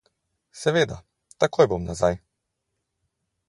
[0.61, 0.97] Seveda,
[1.45, 2.13] takoj bom nazaj.